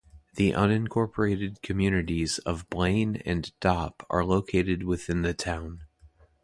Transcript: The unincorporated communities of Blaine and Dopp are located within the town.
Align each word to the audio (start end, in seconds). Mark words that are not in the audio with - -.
The 0.33 0.49
unincorporated 0.53 1.61
communities 1.61 2.39
of 2.39 2.67
Blaine 2.71 3.17
and 3.17 3.43
Dopp 3.61 4.03
are 4.09 4.25
located 4.25 4.81
within 4.81 5.21
the 5.21 5.35
town. 5.35 5.83